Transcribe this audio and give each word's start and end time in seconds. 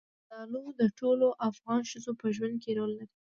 زردالو 0.29 0.75
د 0.81 0.83
ټولو 0.99 1.27
افغان 1.49 1.81
ښځو 1.91 2.11
په 2.21 2.27
ژوند 2.35 2.55
کې 2.63 2.71
رول 2.77 2.91
لري. 2.97 3.07